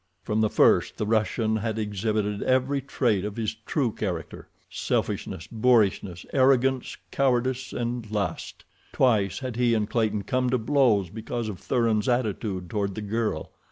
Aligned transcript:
From 0.23 0.41
the 0.41 0.49
first 0.49 0.97
the 0.97 1.05
Russian 1.05 1.57
had 1.57 1.77
exhibited 1.77 2.41
every 2.41 2.81
trait 2.81 3.23
of 3.23 3.35
his 3.37 3.53
true 3.67 3.91
character—selfishness, 3.91 5.45
boorishness, 5.51 6.25
arrogance, 6.33 6.97
cowardice, 7.11 7.71
and 7.71 8.09
lust. 8.09 8.63
Twice 8.93 9.37
had 9.37 9.57
he 9.57 9.75
and 9.75 9.87
Clayton 9.87 10.23
come 10.23 10.49
to 10.49 10.57
blows 10.57 11.11
because 11.11 11.49
of 11.49 11.59
Thuran's 11.59 12.09
attitude 12.09 12.67
toward 12.67 12.95
the 12.95 13.01
girl. 13.03 13.51